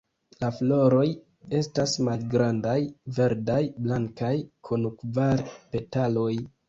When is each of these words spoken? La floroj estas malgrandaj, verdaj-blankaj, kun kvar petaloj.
La 0.43 0.47
floroj 0.59 1.03
estas 1.59 1.93
malgrandaj, 2.07 2.77
verdaj-blankaj, 3.19 4.35
kun 4.71 4.89
kvar 5.03 5.45
petaloj. 5.77 6.31